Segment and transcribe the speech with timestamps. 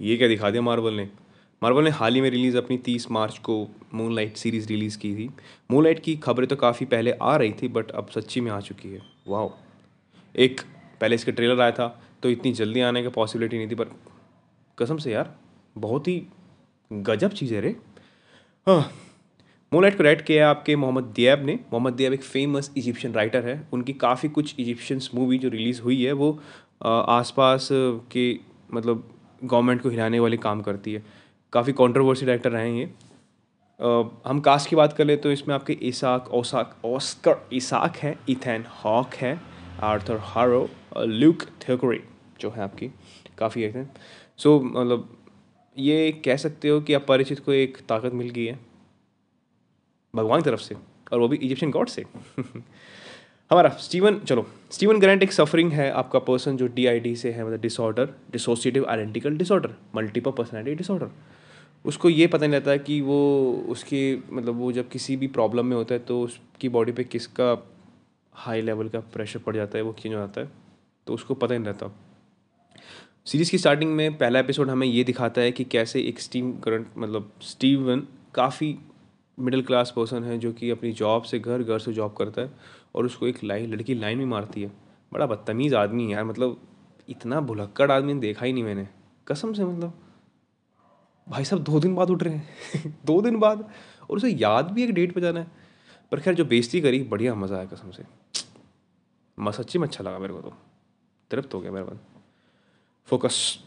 [0.00, 1.08] ये क्या दिखा दिया मार्वल ने?
[1.62, 3.56] मार्वल ने हाल ही में रिलीज़ अपनी तीस मार्च को
[3.94, 5.28] मून लाइट सीरीज़ रिलीज़ की थी।
[5.70, 8.60] मून लाइट की खबरें तो काफ़ी पहले आ रही थी बट अब सच्ची में आ
[8.60, 9.48] चुकी है। वाह
[10.34, 10.60] एक,
[11.00, 11.88] पहले इसका ट्रेलर आया था
[12.22, 13.88] तो इतनी जल्दी आने का पॉसिबिलिटी नहीं थी, पर
[14.78, 15.34] कसम से यार,
[15.76, 16.22] बहुत ही
[16.90, 17.74] गजब चीज़ है रे।
[18.66, 18.92] हाँ
[19.72, 23.44] मोलाइट को राइट किया है आपके मोहम्मद दियाब ने। मोहम्मद दियाब एक फ़ेमस इजिप्शियन राइटर
[23.44, 26.40] है। उनकी काफ़ी कुछ इजिप्शियंस मूवी जो रिलीज़ हुई है, वो
[26.84, 27.68] आसपास
[28.12, 28.32] के
[28.74, 29.08] मतलब
[29.44, 31.02] गवर्नमेंट को हिलाने वाले काम करती है।
[31.52, 32.90] काफ़ी कॉन्ट्रोवर्सी डायरेक्टर रहे हैं ये।
[34.26, 38.64] हम कास्ट की बात कर ले तो इसमें आपके इसाक ओसाक ऑस्कर इसाक है, इथैन
[38.84, 39.40] हॉक है,
[39.80, 40.68] आर्थर हारो
[40.98, 42.00] ल्यूक थेकोरी
[42.40, 42.90] जो है आपकी
[43.38, 43.90] काफ़ी है।
[44.36, 45.16] सो मतलब
[45.78, 48.58] ये कह सकते हो कि अपरिचित को एक ताकत मिल गई है।
[50.14, 50.74] भगवान की तरफ़ से
[51.12, 52.04] और वो भी इजिप्शियन गॉड से।
[53.52, 57.60] हमारा स्टीवन चलो। स्टीवन ग्रैंट एक सफरिंग है आपका पर्सन जो डीआईडी से है मतलब
[57.60, 61.08] disorder dissociative identical disorder multiple personality disorder
[61.84, 63.18] उसको ये पता नहीं रहता कि वो
[63.68, 67.66] उसके मतलब वो जब किसी भी प्रॉब्लम में होता है तो उसकी बॉडी पे किसका
[68.34, 70.48] हाई लेवल का प्रेशर पड़ जाता है, वो हो जाता है?
[71.06, 71.96] तो उसको पता नहीं रहता।
[73.26, 76.86] सीरीज़ की स्टार्टिंग में पहला एपिसोड हमें ये दिखाता है कि कैसे एक स्टीम करंट
[76.98, 78.02] मतलब स्टीवन
[78.34, 78.78] काफ़ी
[79.42, 82.52] मिडिल क्लास पर्सन है जो कि अपनी जॉब से घर घर से जॉब करता है
[82.94, 84.72] और उसको एक लाइन लड़की लाइन में मारती है।
[85.12, 86.60] बड़ा बदतमीज़ आदमी है यार मतलब
[87.08, 88.88] इतना भुलक्कड़ आदमी देखा ही नहीं मैंने।
[89.28, 89.92] कसम से मतलब।
[91.28, 93.70] भाई साहब, दो दिन बाद उठ रहे हैं। दो दिन बाद।
[94.10, 95.46] और उसे याद भी एक डेट पे जाना है।
[96.12, 98.04] पर खैर, जो बेइज्जती करी, बढ़िया मज़ा आया कसम से।
[99.40, 100.52] सच्ची में अच्छा लगा मेरे को तो।
[101.30, 101.98] तृप्त हो गया मेरे पास
[103.06, 103.58] फोकस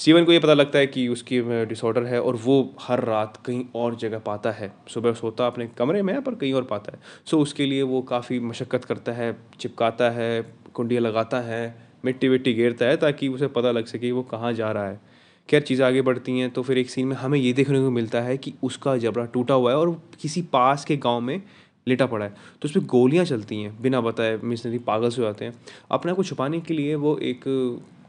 [0.00, 3.64] स्टीवन को ये पता लगता है कि उसकी डिसऑर्डर है और वो हर रात कहीं
[3.74, 7.00] और जगह पाता है। सुबह सोता अपने कमरे में है पर कहीं और पाता है।
[7.26, 10.42] सो उसके लिए वो काफ़ी मशक्क़त करता है, चिपकाता है,
[10.74, 14.70] कुंडियाँ लगाता है, मिट्टी विट्टी घेरता है ताकि उसे पता लग सके वो कहाँ जा
[14.72, 15.00] रहा है।
[15.48, 18.20] खैर, चीज़ें आगे बढ़ती हैं तो फिर एक सीन में हमें ये देखने को मिलता
[18.20, 19.90] है कि उसका जबड़ा टूटा हुआ है और
[20.22, 21.40] किसी पास के गाँव में
[21.86, 25.54] लेटा पड़ा है। तो उसमें गोलियाँ चलती हैं बिना बताए, मिशनरी पागल से जाते हैं।
[25.90, 27.44] अपने को छुपाने के लिए वो एक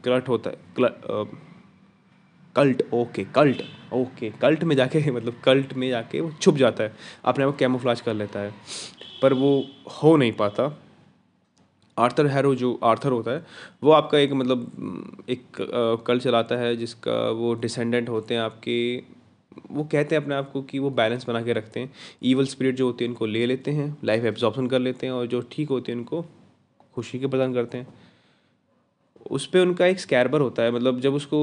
[0.04, 1.50] क्लट होता है cult
[2.56, 6.92] okay, cult okay, cult में जाके मतलब कल्ट में जाके वो छुप जाता है,
[7.24, 8.52] अपने आप कैमोफ्लाज कर लेता है,
[9.22, 9.64] पर वो
[10.02, 10.76] हो नहीं पाता।
[11.96, 13.44] आर्थर हैरो जो आर्थर होता है,
[13.82, 15.42] वो आपका एक मतलब एक
[16.06, 19.02] कल चलाता है, जिसका वो डिसेंडेंट होते हैं आपके,
[19.70, 21.90] वो कहते हैं अपने आप को कि वो बैलेंस बना के रखते हैं
[22.24, 25.26] ईवल स्पिरिट जो होती है उनको ले लेते हैं लाइफ एब्जॉर्बन कर लेते हैं, और
[25.26, 26.24] जो ठीक होती है उनको
[26.94, 27.86] खुशी के प्रदान करते हैं।
[29.30, 31.40] उस पर उनका एक स्कैरबर होता है मतलब जब उसको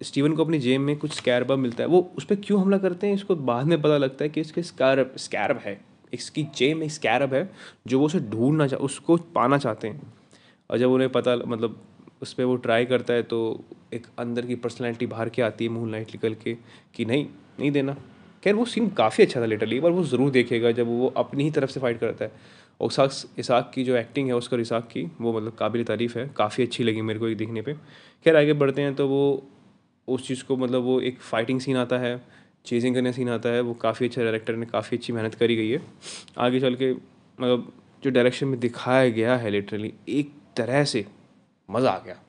[0.00, 3.06] स्टीवन को अपनी जेब में कुछ स्कैरबा मिलता है। वो उस पर क्यों हमला करते
[3.06, 5.80] हैं, इसको बाद में पता लगता है कि इसके स्कैरब स्कैरब है।
[6.12, 7.50] इसकी जेब में स्कैरब है
[7.86, 10.12] जो वो उसे ढूंढना चाह उसको पाना चाहते हैं।
[10.70, 11.80] और जब उन्हें पता मतलब
[12.22, 13.38] उस पर वो ट्राई करता है तो
[13.94, 16.54] एक अंदर की पर्सनैलिटी बाहर के आती है मून लाइट निकल के
[16.94, 17.26] कि नहीं
[17.60, 17.96] नहीं देना।
[18.42, 21.50] खैर, वो सीन काफ़ी अच्छा था लिटरली पर वो ज़रूर देखेगा जब वो अपनी ही
[21.50, 22.32] तरफ़ से फाइट करता है।
[22.80, 26.28] और इसाक इसाक की जो एक्टिंग है उसका इसाक की वो मतलब काबिल तारीफ़ है।
[26.36, 29.50] काफ़ी अच्छी लगी मेरे को एक देखने पे। खैर, आगे बढ़ते हैं तो वो
[30.08, 32.20] उस चीज़ को मतलब वो एक फाइटिंग सीन आता है
[32.66, 35.70] चेजिंग करने सीन आता है, वो काफ़ी अच्छा डायरेक्टर ने काफ़ी अच्छी मेहनत करी गई
[35.70, 35.80] है।
[36.38, 37.72] आगे चल के मतलब
[38.02, 41.06] जो डायरेक्शन में दिखाया गया है लिटरली एक तरह से
[41.68, 42.20] मज़ा आ गया।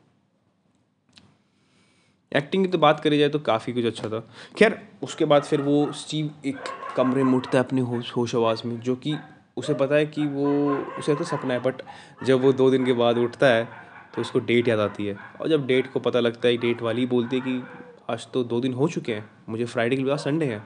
[2.31, 4.19] एक्टिंग की तो बात करी जाए तो काफ़ी कुछ अच्छा था।
[4.57, 6.57] खैर, उसके बाद फिर वो स्टीव एक
[6.95, 9.15] कमरे में उठता है अपने होश होश आवाज़ में, जो कि
[9.57, 11.81] उसे पता है कि वो, उसे तो सपना है बट
[12.25, 13.67] जब वो दो दिन के बाद उठता है
[14.15, 17.05] तो उसको डेट याद आती है। और जब डेट को पता लगता है डेट वाली
[17.05, 17.63] बोलती है कि
[18.09, 20.61] आज तो दो दिन हो चुके हैं, मुझे फ्राइडे के बाद संडे है।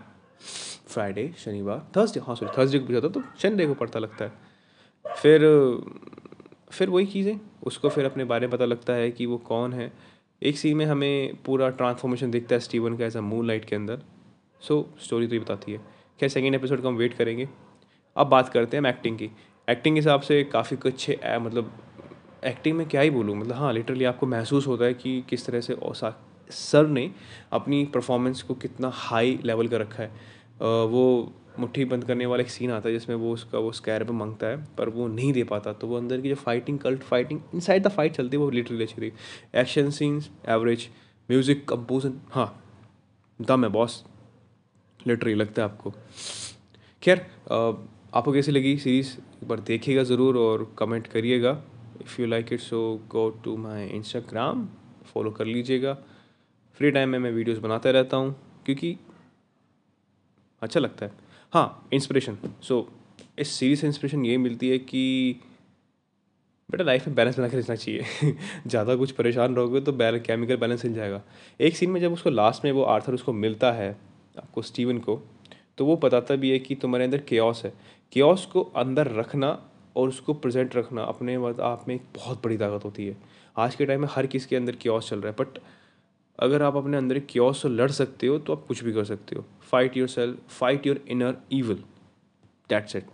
[0.88, 4.32] फ्राइडे शनिवार थर्सडे हाँ सॉरी थर्सडे को पूछा था तो संडे को पता लगता है।
[5.06, 5.42] फिर
[6.72, 9.92] फिर वही चीज़ें, उसको फिर अपने बारे में पता लगता है कि वो कौन है।
[10.42, 14.02] एक सीन में हमें पूरा ट्रांसफॉर्मेशन दिखता है स्टीवन का ऐसा मून लाइट के अंदर।
[14.62, 15.78] सो स्टोरी तो ये बताती है।
[16.20, 17.48] खैर सेकेंड एपिसोड का हम वेट करेंगे।
[18.16, 19.30] अब बात करते हैं हम एक्टिंग की।
[19.68, 21.72] एक्टिंग के हिसाब से काफ़ी अच्छे मतलब
[22.44, 23.36] एक्टिंग में क्या ही बोलूँ?
[23.36, 26.16] मतलब हाँ लिटरली आपको महसूस होता है कि किस तरह से ओसा
[26.50, 27.09] सर ने
[27.53, 30.09] अपनी परफॉर्मेंस को कितना हाई लेवल का रखा है।
[30.88, 34.14] वो मुट्ठी बंद करने वाला एक सीन आता है जिसमें वो उसका, वो स्कैर पे
[34.14, 37.40] माँगता है, पर वो नहीं दे पाता। तो वो अंदर की जो fighting cult fighting
[37.53, 39.12] inside the fight चलती है, वो लिटरली अच्छी थी।
[39.56, 40.88] Action scenes average
[41.30, 42.64] music composition हाँ
[43.40, 44.03] दम है बॉस
[45.00, 45.94] लिटरली लगता है आपको।
[47.03, 51.62] खैर आपको कैसी लगी सीरीज़ एक बार देखिएगा ज़रूर और कमेंट करिएगा।
[52.01, 52.79] If you like it so
[53.09, 54.67] go to my Instagram
[55.05, 55.93] follow कर लीजिएगा।
[56.79, 58.35] फ्री टाइम में मैं वीडियोस बनाता रहता हूँ,
[58.66, 58.97] क्योंकि
[60.61, 61.11] अच्छा लगता है।
[61.53, 62.87] हाँ इंस्पिरेशन सो
[63.40, 65.40] इस सीरीज़ से इंस्पिरेशन ये मिलती है कि
[66.69, 68.34] बेटा लाइफ में बैलेंस बना के रखना चाहिए।
[68.67, 71.22] ज़्यादा कुछ परेशान रहोगे तो बैलेंस केमिकल बैलेंस हिल जाएगा।
[71.59, 73.91] एक सीन में जब उसको लास्ट में वो आर्थर उसको मिलता है,
[74.37, 75.22] आपको स्टीवन को
[75.78, 77.73] तो वो बताता भी है कि तुम्हारे अंदर केओस है।
[78.13, 79.51] केओस को अंदर रखना
[79.99, 83.17] और उसको प्रेजेंट रखना अपने आप में एक बहुत बड़ी ताकत होती है।
[83.57, 85.59] आज के टाइम में हर किसी के अंदर केओस चल रहा है बट
[86.40, 89.35] अगर आप अपने अंदर क्योस से लड़ सकते हो तो आप कुछ भी कर सकते
[89.35, 91.84] हो। Fight yourself fight your inner evil
[92.69, 93.05] that's it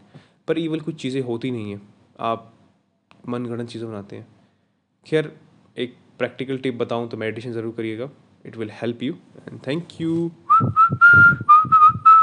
[0.47, 1.81] पर ईवल कुछ चीज़ें होती नहीं हैं।
[2.21, 2.51] आप
[3.29, 4.27] मन गणत चीज़ें बनाते हैं।
[5.05, 5.31] खैर,
[5.77, 8.09] एक प्रैक्टिकल टिप बताऊँ तो मेडिटेशन ज़रूर करिएगा।
[8.45, 9.13] It will help you
[9.47, 10.31] and thank you